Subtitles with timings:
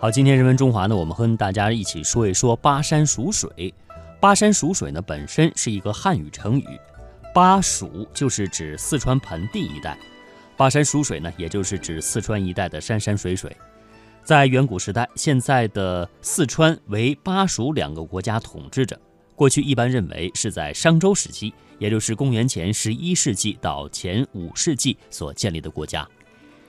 [0.00, 3.74] 好，今天人文中华呢，我们和大家一起说一说巴山蜀水。
[4.18, 6.66] 巴山蜀水呢，本身是一个汉语成语，
[7.34, 9.98] 巴蜀就是指四川盆地一带，
[10.56, 13.54] 巴山蜀水呢，也就是指四川一带的山山水水。
[14.24, 18.98] 在远古时代，现在的四川为巴蜀两个国家统治着。
[19.36, 26.08] 过去一般认为是在商周时期，也就是公元前十一世纪到前五世纪所建立的国家。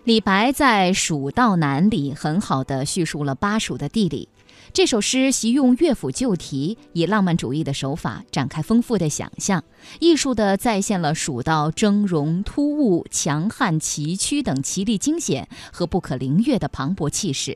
[0.03, 4.27] 李白在《蜀道难》里很好地叙述了巴蜀的地理。
[4.73, 9.63] 这首诗习用乐府旧题，以浪漫主义的手法展开丰富的想象，
[9.99, 17.55] 艺术地再现了蜀道峥嵘突兀、强悍崎岖等奇丽惊险和不可凌越的磅礴气势，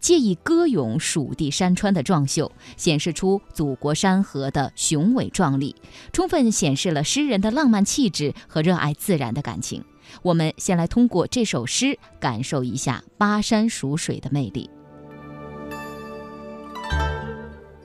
[0.00, 5.76] 借以歌咏蜀地山川的壮秀，显示出祖国山河的雄伟壮丽，
[6.10, 9.84] 充分显示了诗人的浪漫气质和热爱自然的感情。
[10.20, 14.70] 我们先来通过这首诗感受一下巴山蜀水的魅力。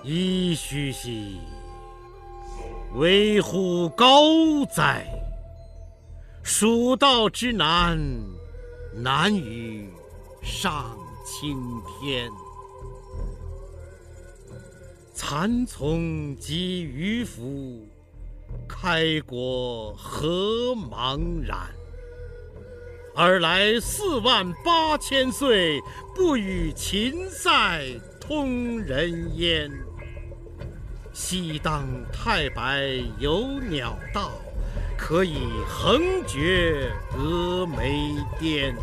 [0.04, 1.40] 噫吁兮，
[2.96, 5.06] 危乎高哉！
[6.44, 8.00] 蜀道之难，
[8.96, 9.90] 难于
[10.42, 11.58] 上青
[12.00, 12.30] 天。
[15.14, 17.82] 蚕丛及鱼凫，
[18.66, 21.68] 开国何茫然！
[23.18, 25.82] 尔来四万八千岁，
[26.14, 27.82] 不与秦塞
[28.22, 29.72] 通人烟。
[31.14, 32.84] 西当太白
[33.18, 34.34] 有鸟道，
[34.96, 38.76] 可以横绝峨眉巅。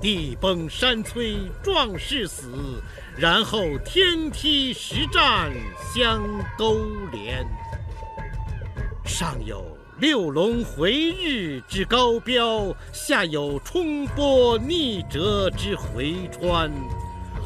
[0.00, 2.82] 地崩山摧壮士死，
[3.16, 5.52] 然后天梯石栈
[5.94, 6.20] 相
[6.58, 6.76] 勾
[7.12, 7.46] 连。
[9.04, 9.71] 上有。
[10.02, 16.72] 六龙回日之高标，下有冲波逆折之回川。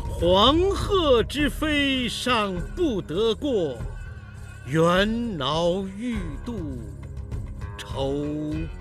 [0.08, 3.76] 黄鹤之飞尚不得过，
[4.66, 6.58] 猿猱欲度
[7.76, 8.24] 愁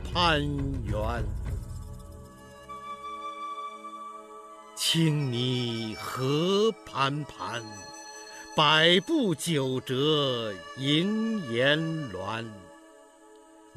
[0.06, 0.42] 攀
[0.86, 1.26] 援。
[4.74, 7.62] 青泥何盘盘，
[8.56, 11.78] 百步九折萦岩
[12.14, 12.46] 峦。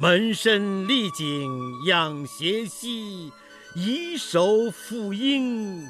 [0.00, 3.32] 门深丽景仰斜溪，
[3.74, 5.84] 以手抚膺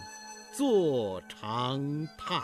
[0.56, 2.42] 坐长叹。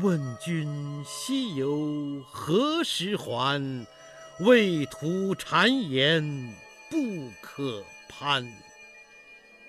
[0.00, 3.84] 问君西游何时还？
[4.38, 6.54] 畏途谗言
[6.88, 8.48] 不可攀。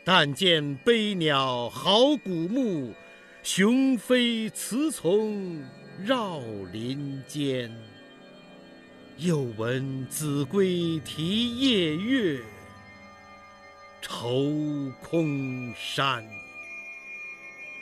[0.03, 2.93] 但见悲鸟号古木，
[3.41, 5.59] 雄飞雌从
[6.03, 6.39] 绕
[6.71, 7.75] 林间。
[9.17, 12.41] 又闻子规啼夜月，
[14.01, 14.51] 愁
[15.01, 16.21] 空山。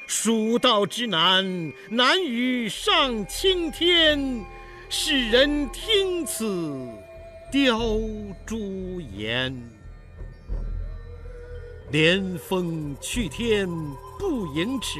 [0.06, 1.44] 蜀道之难，
[1.90, 4.46] 难于上青天。
[4.90, 6.88] 世人听此，
[7.52, 7.80] 凋
[8.46, 9.52] 朱颜。
[11.90, 13.68] 连峰去天
[14.20, 15.00] 不盈尺，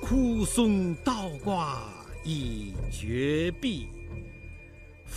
[0.00, 1.80] 枯松倒挂
[2.24, 3.86] 倚绝壁。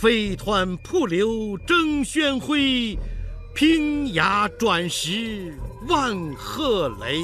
[0.00, 2.54] 飞湍瀑流争喧哗，
[3.52, 5.52] 平崖转石
[5.88, 7.18] 万壑雷。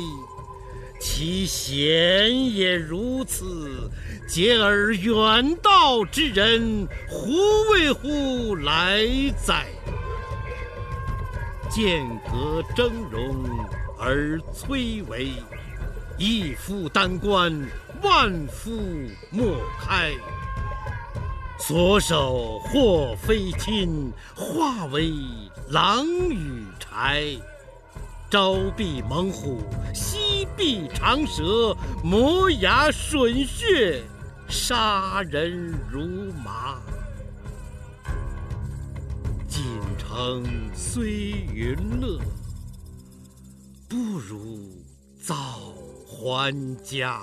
[0.98, 3.88] 其险也如此，
[4.28, 7.30] 嗟尔远道之人，胡
[7.70, 9.06] 为乎来
[9.46, 9.66] 哉？
[11.70, 13.36] 剑阁峥嵘
[14.00, 15.30] 而崔嵬，
[16.18, 17.56] 一夫当关，
[18.02, 18.72] 万夫
[19.30, 20.10] 莫开。
[21.66, 25.10] 所守或非亲，化为
[25.70, 27.40] 狼与豺；
[28.30, 29.62] 朝避猛虎，
[29.94, 34.02] 夕避长蛇，磨牙吮血，
[34.46, 36.78] 杀人如麻。
[39.48, 39.64] 锦
[39.96, 40.44] 城
[40.74, 42.20] 虽云乐，
[43.88, 44.68] 不如
[45.18, 45.34] 早
[46.06, 47.22] 还家。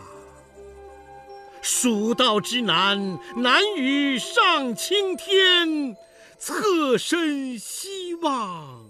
[1.62, 5.96] 蜀道之难，难于上青天。
[6.40, 8.90] 侧身西望，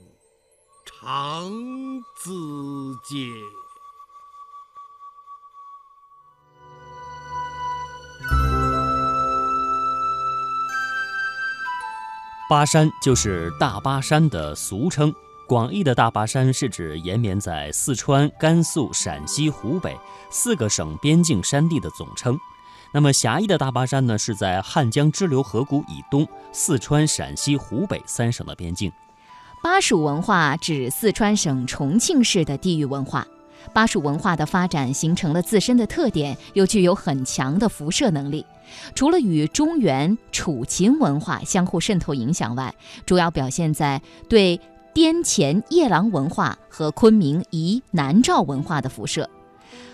[0.86, 1.52] 长
[2.18, 3.30] 咨嗟。
[12.50, 15.14] 巴山就是大巴山的俗称。
[15.48, 22.40] 广义的大巴山是指延绵在四川、甘肃、陕西、湖北四个省边境山地的总称。
[22.94, 28.92] 那么狭义的大巴山呢，是在汉江支流河谷以东，四川、陕西、湖北三省的边境。
[29.64, 33.26] 巴蜀文化指四川省重庆市的地域文化。
[33.74, 38.46] 巴蜀文化的发展形成了自身的特点，又具有很强的辐射能力。
[38.96, 42.74] 除了与中原、楚秦文化相互渗透影响外，
[43.06, 44.60] 主要表现在对
[44.94, 49.30] 滇黔夜郎文化和昆明彝南诏文化的辐射，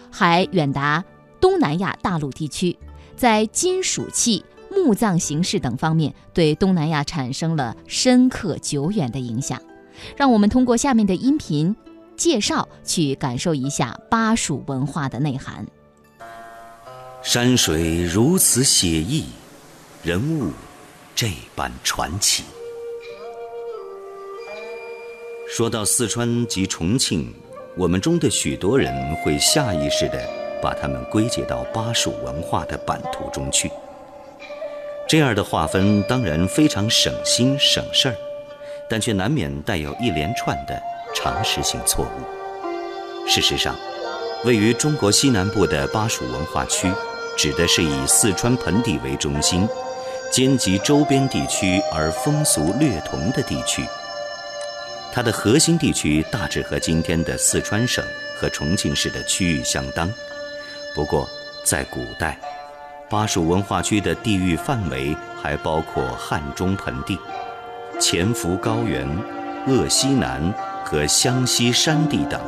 [0.09, 1.03] 还远达
[1.41, 2.77] 东南亚大陆地区，
[3.17, 9.59] 在金属器、墓葬形式等方面对东南亚产生了深刻久远的影响。
[10.15, 11.75] 让我们通过下面的音频
[12.15, 15.65] 介绍，去感受一下巴蜀文化的内涵。
[17.23, 19.25] 山水如此写意，
[20.03, 20.51] 人物
[21.15, 22.43] 这般传奇。
[25.49, 27.33] 说到四川及重庆，
[27.75, 30.19] 我们中的许多人会下意识地
[30.61, 33.71] 把它们归结到巴蜀文化的版图中去。
[35.07, 38.15] 这样的划分当然非常省心省事儿。
[38.89, 40.81] 但却难免带有一连串的
[41.13, 43.27] 常识性错误。
[43.27, 43.75] 事实上，
[44.45, 46.89] 位于中国西南部的巴蜀文化区，
[47.35, 49.67] 指的是以四川盆地为中心，
[50.31, 53.83] 兼及周边地区而风俗略同的地区。
[55.11, 58.01] 它的核心地区大致和今天的四川省
[58.37, 60.09] 和重庆市的区域相当。
[60.97, 61.29] 不过，
[61.63, 62.35] 在古代，
[63.07, 67.19] 巴蜀文化区的地域范围还包括汉中盆地。
[67.99, 69.07] 潜伏高原、
[69.67, 70.51] 鄂西南
[70.83, 72.41] 和湘西山地等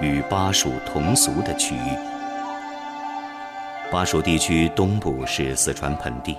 [0.00, 1.98] 与巴蜀同俗的区域。
[3.90, 6.38] 巴蜀地区东部是四川盆地，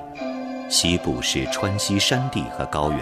[0.69, 2.99] 西部是川西山地和高原，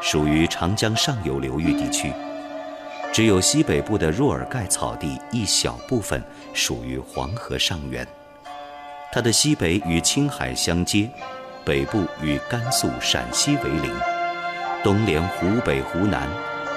[0.00, 2.12] 属于长江上游流域地区。
[3.12, 6.20] 只有西北部的若尔盖草地一小部分
[6.54, 8.06] 属于黄河上源。
[9.12, 11.06] 它的西北与青海相接，
[11.62, 13.92] 北部与甘肃、陕西为邻。
[14.82, 16.26] 东连湖北、湖南，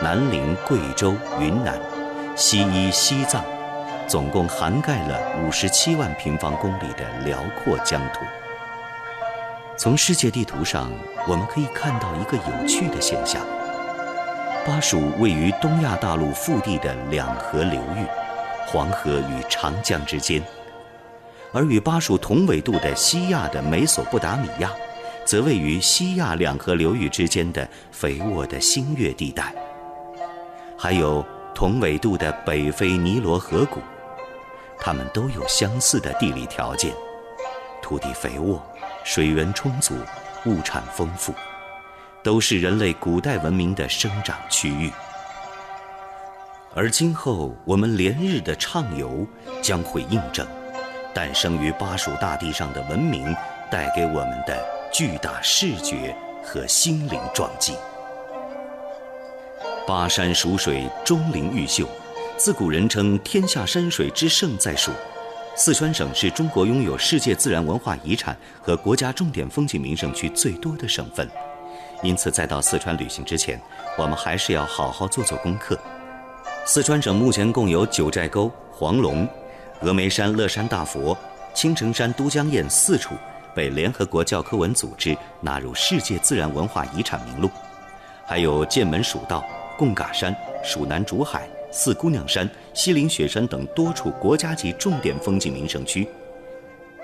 [0.04, 1.80] 南临贵州、云南，
[2.36, 3.42] 西依西藏，
[4.06, 8.20] 总共涵盖了五十七万平方公里的辽阔疆土。
[9.78, 10.92] 从世界地图上，
[11.30, 13.42] 我们可以看到一个有趣的现象：
[14.66, 18.04] 巴蜀位于东亚大陆腹地的两河流域——
[18.66, 20.42] 黄河与长江之间，
[21.54, 24.72] 而与巴蜀同纬度的西亚的美索不达米亚。
[25.24, 29.54] 则位于西亚两河流域之间的肥沃的新月地带，
[30.78, 33.80] 还有同纬度的北非尼罗河谷，
[34.80, 36.92] 它们都有相似的地理条件：
[37.82, 38.64] 土地肥沃、
[39.04, 39.96] 水源充足、
[40.46, 41.34] 物产丰富，
[42.26, 44.92] 都是人类古代文明的生长区域。
[46.74, 49.26] 而今后我们连日的畅游，
[49.62, 50.46] 将会印证
[51.14, 53.24] 诞生于巴蜀大地上的文明
[53.72, 54.76] 带给我们的。
[54.92, 57.74] 巨大视觉和心灵撞击。
[59.86, 61.86] 巴山蜀水钟灵毓秀，
[62.38, 64.92] 自古人称天下山水之胜在蜀。
[65.54, 71.30] 四川省是中国拥有世界自然文化遗产和国家重点风景名胜区最多的省份，
[72.04, 73.60] 因此在到四川旅行之前，
[73.98, 75.78] 我们还是要好好做做功课。
[76.66, 79.28] 四川省目前共有九寨沟、黄龙、
[79.82, 81.18] 峨眉山乐山大佛、
[81.54, 83.16] 青城山都江堰四处。
[83.56, 87.50] 被联合国教科文组织纳入世界自然文化遗产名录，
[88.26, 89.42] 还有剑门蜀道、
[89.78, 96.06] 贡嘎山、蜀南竹海、四姑娘山、西岭雪山等多处国家级重点风景名胜区。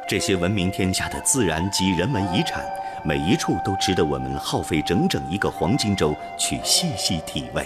[0.10, 2.66] 这些闻名天下的自然及人文遗产，
[3.04, 7.66] 每一处都值得我们耗费整整一个黄金周去细细体味。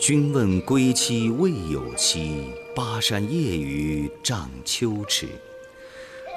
[0.00, 5.28] 君问归期未有期，巴山夜雨涨秋池。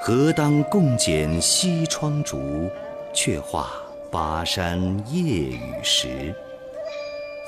[0.02, 2.68] 何当共剪西窗烛，
[3.14, 3.70] 却话
[4.10, 6.34] 巴山夜雨时。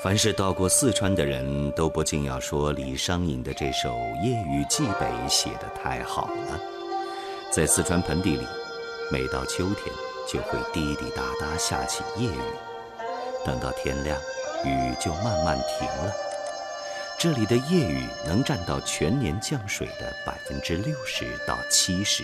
[0.05, 3.89] 凡是到过四川的人都不禁要说李商隐的这首
[4.21, 6.61] 《夜雨寄北》写得太好了。
[7.51, 8.45] 在四川盆地里，
[9.11, 9.91] 每到秋天
[10.31, 12.39] 就会滴滴答答下起夜雨，
[13.43, 14.15] 等到天亮。
[14.63, 16.13] 雨就慢慢停了。
[17.17, 22.23] 这里的夜雨能占到全年降水的百分之六十到七十。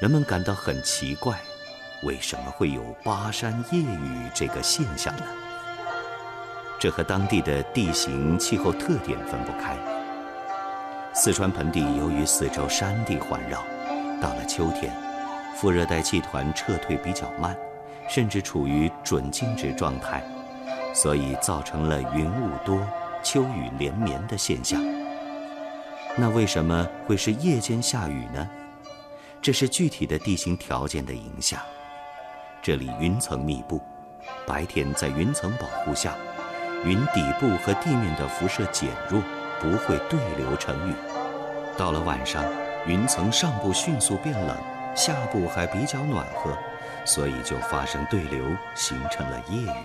[0.00, 1.38] 人们感到很奇怪，
[2.04, 5.24] 为什么会有巴山夜雨这个现象呢？
[6.82, 9.76] 这和当地的地形气候特点分不开。
[11.14, 13.62] 四川盆地由于四周山地环绕，
[14.20, 14.92] 到了秋天，
[15.54, 17.56] 副热带气团撤退比较慢，
[18.08, 20.24] 甚至处于准静止状态。
[20.92, 22.84] 所以造成了云雾多、
[23.22, 24.82] 秋雨连绵的现象。
[26.16, 28.50] 那为什么会是夜间下雨呢？
[29.40, 31.60] 这是具体的地形条件的影响。
[32.60, 33.80] 这里云层密布，
[34.44, 36.16] 白天在云层保护下，
[36.84, 39.22] 云底部和地面的辐射减弱，
[39.60, 40.94] 不会对流成雨。
[41.76, 42.44] 到了晚上，
[42.86, 44.56] 云层上部迅速变冷，
[44.94, 46.56] 下部还比较暖和，
[47.04, 49.76] 所以就发生对流，形成了夜雨。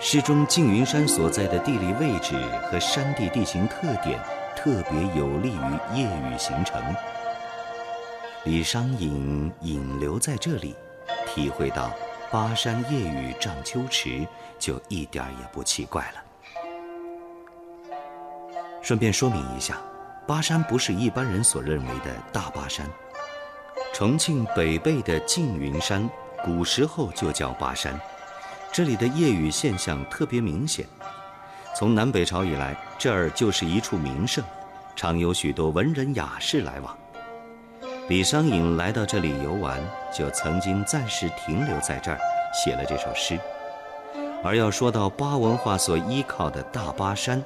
[0.00, 2.34] 诗中缙云山所在的地理位置
[2.70, 4.18] 和山地地形特点，
[4.56, 6.80] 特别有利于夜雨形成。
[8.44, 10.76] 李商隐引留在这里，
[11.26, 11.90] 体会到
[12.34, 14.26] 巴山夜雨涨秋池，
[14.58, 16.20] 就一点也不奇怪了。
[18.82, 19.80] 顺便说明一下，
[20.26, 22.90] 巴山不是一般人所认为的大巴山。
[23.94, 26.10] 重庆北碚的缙云山，
[26.44, 27.96] 古时候就叫巴山。
[28.72, 30.84] 这里的夜雨现象特别明显。
[31.76, 34.42] 从南北朝以来，这儿就是一处名胜，
[34.96, 36.98] 常有许多文人雅士来往。
[38.06, 39.80] 李商隐来到这里游玩，
[40.12, 42.18] 就曾经暂时停留在这儿，
[42.52, 43.40] 写了这首诗。
[44.42, 47.42] 而要说到巴文化所依靠的大巴山，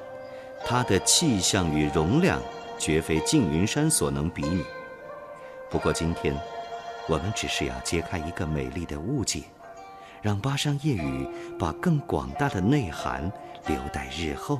[0.65, 2.41] 它的气象与容量
[2.77, 4.65] 绝非缙云山所能比拟。
[5.69, 6.35] 不过今天，
[7.07, 9.43] 我们只是要揭开一个美丽的误解，
[10.21, 11.25] 让巴山夜雨
[11.57, 13.31] 把更广大的内涵
[13.65, 14.59] 留待日后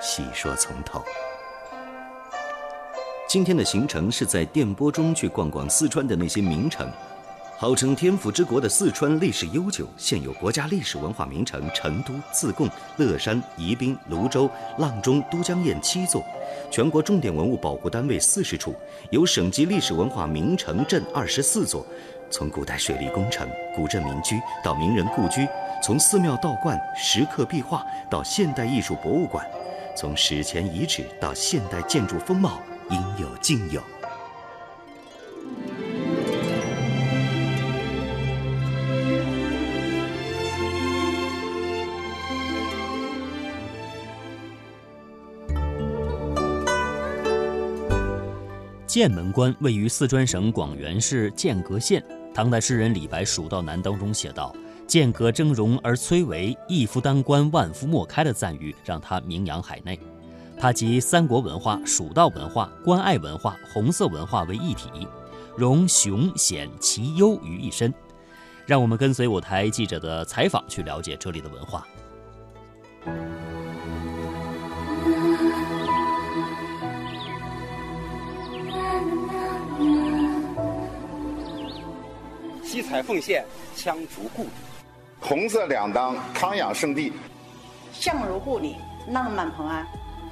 [0.00, 1.04] 细说从头。
[3.36, 6.90] 今天的行程是在电波中去逛逛四川的那些名城。
[7.58, 12.66] 号称天府之国的四川历史悠久，现有国家历史文化名城成都、自贡、
[12.96, 16.24] 乐山、宜宾、泸州、阆中、都江堰七座，
[16.70, 18.74] 全国重点文物保护单位四十处，
[19.10, 21.86] 有省级历史文化名城镇二十四座。
[22.30, 25.46] 从古代水利工程、古镇民居到名人故居，
[25.82, 29.46] 从寺庙道观、石刻壁画到现代艺术博物馆，
[29.94, 32.62] 从史前遗址到现代建筑风貌。
[32.90, 33.82] 应有尽有。
[48.86, 52.02] 剑门关位于四川省广元市剑阁县。
[52.32, 54.54] 唐代诗人李白《蜀道难》当中写道
[54.86, 60.00] ：“剑阁峥嵘而崔嵬，一夫当关，万夫莫开”的赞誉，让他名扬海内。
[60.58, 65.06] 它集三国文化、蜀道文化、关隘文化、红色文化为一体，
[65.54, 67.92] 融雄险奇优于一身。
[68.64, 71.86] 让我们跟随我台记者的采访，去了解这里的文化。
[82.64, 83.44] 七彩凤线，
[83.76, 84.48] 羌族故里；
[85.20, 87.12] 红色两当，康养圣地；
[87.92, 88.76] 相如故里，
[89.10, 89.86] 浪漫蓬安。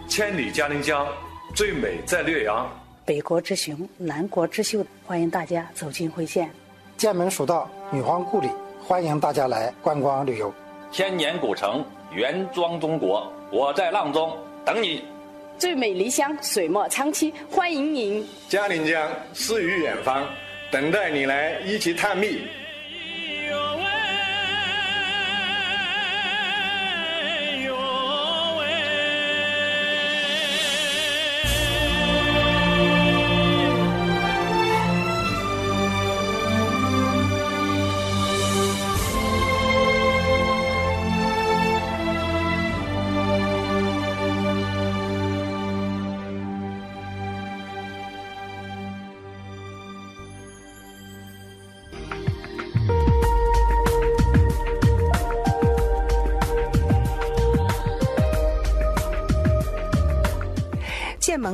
[0.09, 1.07] 千里嘉陵江，
[1.55, 2.71] 最美在略阳。
[3.05, 6.49] 北国之雄，南国之秀，欢迎大家走进辉县。
[6.97, 8.49] 剑门蜀道，女皇故里，
[8.83, 10.53] 欢迎大家来观光旅游。
[10.93, 15.03] 千年古城，原装中国，我在阆中等你。
[15.59, 18.25] 最美离乡，水墨苍溪，欢迎您。
[18.49, 20.25] 嘉陵江，诗与远方，
[20.71, 22.43] 等待你来一起探秘。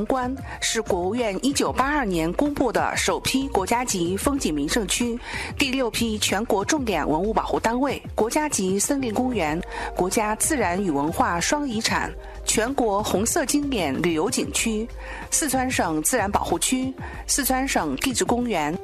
[0.05, 5.19] 关是国务院一九八二年公布的首批国家级风景名胜区，
[5.57, 9.61] 第六批全国重点文物保护单位，国家级森林公园，
[9.95, 12.11] 国家自然与文化双遗产，
[12.45, 14.87] 全国红色经典旅游景区，
[15.29, 16.93] 四川省自然保护区，
[17.27, 18.77] 四川省地质公园，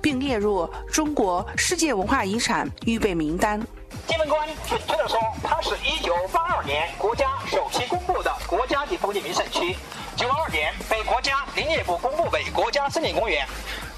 [0.00, 3.60] 并列入中国世界文化遗产预备名单。
[4.06, 9.76] 剑门关，准确的说，它是一九八二年国家首批公布的国家级风景名胜区，
[10.14, 13.46] 九二年被国家林业部公布为国家森林公园，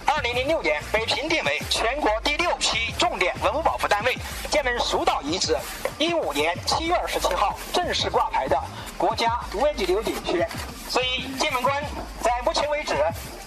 [0.06, 4.16] 二零零六年被评定为全国第六批重点文物保护单位。
[4.48, 5.56] 剑门蜀道遗址，
[5.98, 8.56] 一五年七月二十七号正式挂牌的
[8.96, 10.44] 国家五 A 级旅游景区。
[10.88, 11.82] 所以，剑门关
[12.22, 12.94] 在目前为止，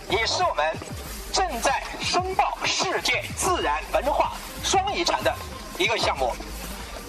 [0.10, 0.78] 也是我们
[1.32, 5.34] 正在申报世界自然文化双遗产的。
[5.78, 6.36] 一个项目，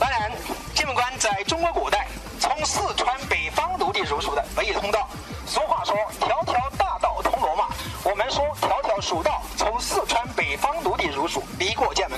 [0.00, 0.32] 当然，
[0.74, 2.06] 剑门关在中国古代
[2.40, 5.06] 从四川北方独地入蜀的唯一通道。
[5.46, 7.68] 俗话说“条条大道通罗马”，
[8.02, 12.09] 我们说“条条蜀道从四川北方奴隶入蜀，必过剑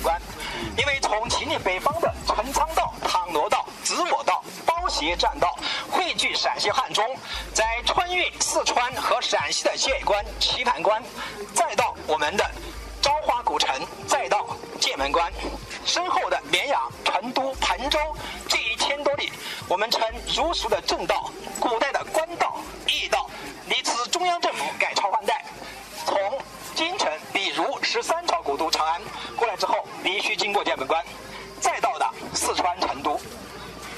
[31.62, 33.16] 再到达四川成都，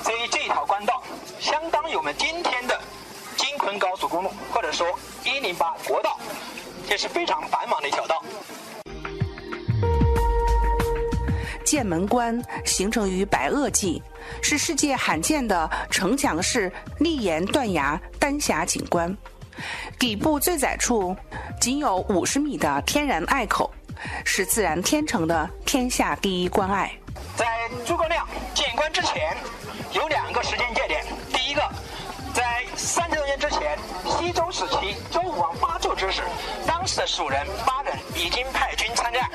[0.02, 1.02] 所以这条官道
[1.40, 2.78] 相当于我们今天的
[3.38, 4.86] 京昆高速公路，或者说
[5.24, 6.18] 一零八国道，
[6.86, 8.22] 这是非常繁忙的一条道。
[11.64, 14.02] 剑门关形成于白垩纪，
[14.42, 19.16] 是世界罕见的城墙式立岩断崖丹霞景观。
[19.98, 21.16] 底部最窄处
[21.58, 23.72] 仅有五十米的天然隘口，
[24.24, 26.92] 是自然天成的天下第一关隘。
[27.36, 29.36] 在诸葛亮建关之前，
[29.92, 31.04] 有两个时间节点。
[31.32, 31.62] 第一个，
[32.32, 36.22] 在三千多年之前，西周时期，周武王八纣之时，
[36.66, 39.28] 当时的蜀人八人已经派军参战，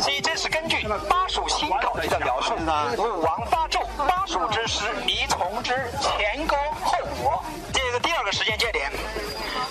[0.00, 2.54] 所以这是根据《巴蜀新稿》的描述。
[2.54, 7.44] 武王八纣，巴蜀之师离从之，前勾后搏。
[7.72, 8.90] 这个第二个时间节点，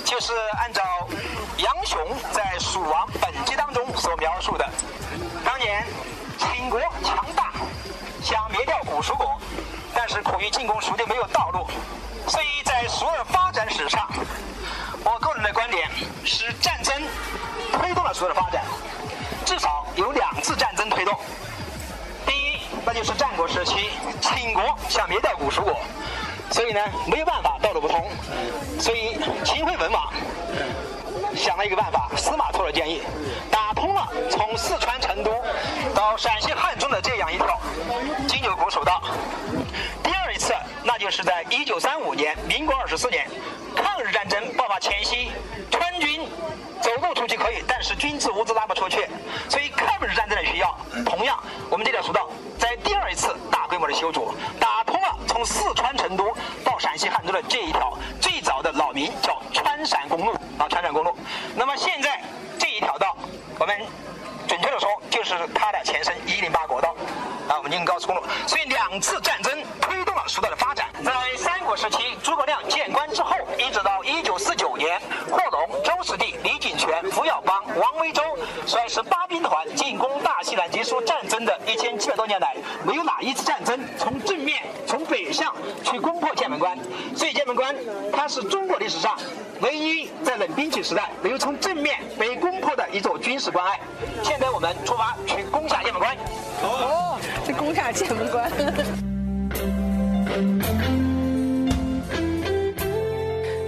[0.06, 0.84] 就是按照
[1.58, 2.00] 杨雄
[2.32, 4.70] 在《蜀王本纪》当中所描述的，
[5.44, 5.86] 当年
[6.38, 7.26] 秦国强，
[9.02, 9.38] 蜀国，
[9.96, 11.66] 但是苦于进攻蜀地没有道路，
[12.28, 14.08] 所以在蜀的发展史上，
[15.04, 15.90] 我个人的观点
[16.24, 16.94] 是战争
[17.74, 18.64] 推动了蜀的发展，
[19.46, 21.18] 至少有两次战争推动。
[22.26, 23.90] 第一，那就是战国时期，
[24.22, 25.76] 秦国想灭掉古蜀国。
[26.52, 28.10] 所以呢，没有办法，道路不通，
[28.78, 30.14] 所以秦惠文王
[31.42, 33.02] 想了一个办法，司马错的建议，
[33.50, 35.34] 打通了从四川成都
[35.96, 37.60] 到陕西汉中的这样一条
[38.28, 39.02] 金牛古蜀道。
[40.94, 43.26] 那就是在一九三五年，民国二十四年，
[43.78, 45.32] 抗日战争爆发前夕，
[45.72, 46.28] 川军
[46.82, 49.08] 走路出去可以，但是军资物资拉不出去，
[49.48, 61.16] 所以抗日战争的需要，同样我们这条蜀道在第二次大规模的修筑，打通了从四川成都到陕西汉中的这一条最早的老名叫川陕公路啊，川陕公路。
[61.56, 62.22] 那么现在
[62.60, 63.16] 这一条道，
[63.58, 63.80] 我们
[64.46, 66.91] 准确的说就是它的前身一零八国道
[67.52, 68.24] 啊，我们京高速公路。
[68.48, 70.88] 所以两次战争推动了蜀道的发展。
[71.04, 78.24] 在三国时期，诸葛亮建关之后，一直到一九四九年，霍龙、周士第、李景全、冯小刚、王维洲
[78.66, 86.78] 率十八兵团进攻大西南结束战争的一千七百多年来，没有哪一次战争从正面从北向去攻破剑门关。
[87.18, 87.76] 所以剑门关
[88.14, 89.18] 它是中国历史上
[89.60, 93.78] 唯一在冷兵器时代没有从正面被攻破的一座军事关隘。
[94.24, 96.16] 现在我们出发去攻下剑门关。
[97.54, 98.52] 攻下剑门关。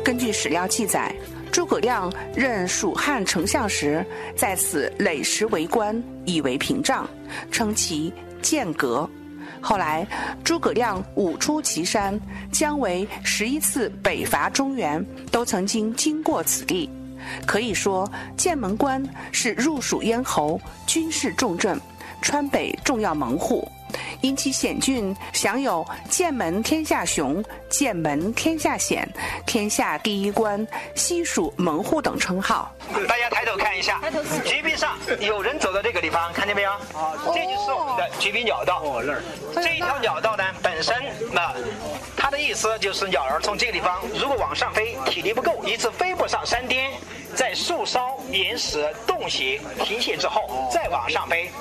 [0.03, 1.15] 根据史料记载，
[1.51, 7.09] 诸葛亮任蜀汉丞相时，在此垒石为关，以为屏障，
[7.51, 9.09] 称其剑阁。
[9.61, 10.05] 后来，
[10.43, 12.19] 诸葛亮五出祁山，
[12.51, 16.89] 姜维十一次北伐中原，都曾经经过此地。
[17.47, 21.79] 可以说，剑门关是入蜀咽喉、军事重镇、
[22.23, 23.69] 川北重要门户。
[24.21, 29.07] 因其险峻，享有“剑门天下雄”“剑门天下险
[29.45, 32.73] ”“天下第一关”“西蜀门户”等称号。
[33.07, 34.01] 大家抬头看一下，
[34.43, 36.71] 绝壁上有人走到这个地方，看见没有？
[36.71, 38.81] 啊这就是我们的绝壁鸟道。
[39.55, 40.95] 这一条鸟道呢，本身
[41.31, 41.53] 那
[42.17, 46.89] 它的意思就是鸟儿从这个地方如果往上飞，体力不够，一次飞不上山巅，
[47.35, 51.51] 在树梢、岩石、洞穴停歇之后，再往上飞。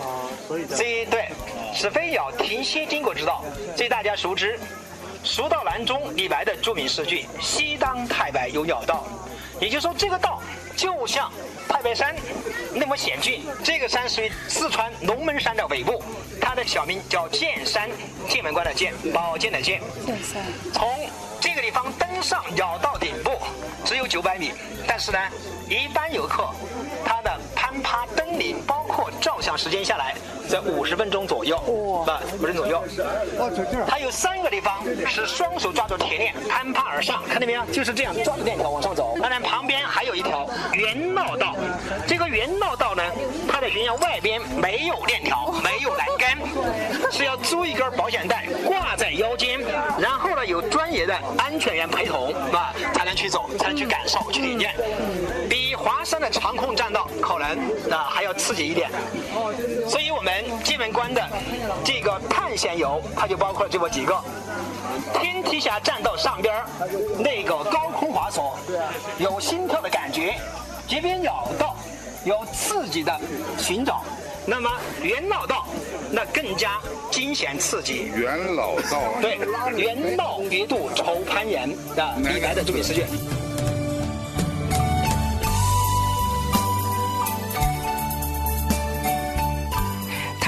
[0.48, 1.28] 所以对，
[1.74, 3.44] 是飞鸟停歇经过之道。
[3.76, 4.58] 所以大家熟知
[5.24, 9.04] “蜀道难”中李白的著名诗句“西当太白有鸟道”，
[9.60, 10.40] 也就是说，这个道
[10.76, 11.30] 就像
[11.68, 12.14] 太白山
[12.74, 13.42] 那么险峻。
[13.62, 16.02] 这个山属于四川龙门山的尾部，
[16.40, 17.88] 它的小名叫剑山，
[18.28, 19.80] 剑门关的剑，宝剑的剑。
[20.06, 20.42] 剑山。
[20.72, 20.88] 从
[21.40, 23.32] 这个地方登上鸟道顶部
[24.12, 24.52] 九百米，
[24.86, 25.18] 但是呢，
[25.70, 26.46] 一般游客
[27.02, 28.81] 他的攀爬登顶，包
[29.56, 30.14] 时间下来
[30.48, 31.56] 在五十分钟左右，
[32.06, 32.82] 啊，五十分钟左右。
[33.86, 37.64] 它有三个地方是双手抓住铁链攀爬而上，看到没有？
[37.66, 39.16] 就是这样抓着链条往上走。
[39.20, 41.54] 当然旁边还有一条原闹道，
[42.06, 43.02] 这个原闹道呢，
[43.48, 46.38] 它的悬崖外边没有链条，没有栏杆，
[47.10, 49.60] 是要租一根保险带挂在腰间，
[49.98, 54.74] 然后呢有专业的安全员陪同，啊，才能去走，才能去感受、去体验。
[55.48, 57.58] 比华山的长空栈道可能
[57.90, 58.88] 啊还要刺激一点。
[59.88, 61.20] 所以我们剑门关的
[61.84, 64.16] 这个探险游，它就包括这么几个：
[65.14, 66.54] 天梯峡栈道上边
[67.18, 68.56] 那个高空滑索，
[69.18, 70.34] 有心跳的感觉；
[70.86, 71.74] 街边鸟道
[72.24, 73.20] 有刺激的
[73.58, 74.04] 寻找。
[74.44, 74.68] 那么
[75.00, 75.66] 元老道
[76.10, 78.10] 那更加惊险刺激。
[78.14, 79.38] 元老道对，
[79.76, 83.04] 元老别度愁攀岩的李白的著名诗句。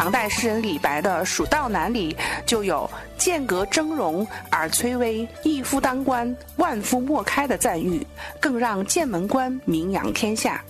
[0.04, 2.14] 唐代诗人李白的《蜀道难》里
[2.44, 8.06] 就有“剑阁峥嵘而崔嵬，一夫当关，万夫莫开”的赞誉，
[8.38, 10.62] 更让剑门关名扬天下。